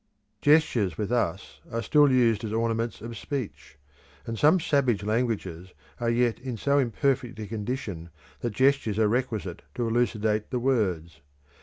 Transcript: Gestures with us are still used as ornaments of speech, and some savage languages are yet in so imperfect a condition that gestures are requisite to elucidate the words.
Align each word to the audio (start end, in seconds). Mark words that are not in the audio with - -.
Gestures 0.41 0.97
with 0.97 1.11
us 1.11 1.61
are 1.71 1.83
still 1.83 2.11
used 2.11 2.43
as 2.43 2.51
ornaments 2.51 3.01
of 3.01 3.15
speech, 3.15 3.77
and 4.25 4.35
some 4.35 4.59
savage 4.59 5.03
languages 5.03 5.75
are 5.99 6.09
yet 6.09 6.39
in 6.39 6.57
so 6.57 6.79
imperfect 6.79 7.37
a 7.37 7.45
condition 7.45 8.09
that 8.39 8.49
gestures 8.49 8.97
are 8.97 9.07
requisite 9.07 9.61
to 9.75 9.87
elucidate 9.87 10.49
the 10.49 10.57
words. 10.57 11.21